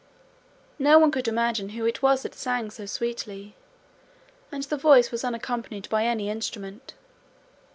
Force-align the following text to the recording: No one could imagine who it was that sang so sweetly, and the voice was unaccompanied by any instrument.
No 0.79 0.97
one 0.97 1.11
could 1.11 1.27
imagine 1.27 1.69
who 1.69 1.85
it 1.85 2.01
was 2.01 2.23
that 2.23 2.33
sang 2.33 2.71
so 2.71 2.87
sweetly, 2.87 3.55
and 4.51 4.63
the 4.63 4.75
voice 4.75 5.11
was 5.11 5.23
unaccompanied 5.23 5.87
by 5.89 6.05
any 6.05 6.27
instrument. 6.27 6.95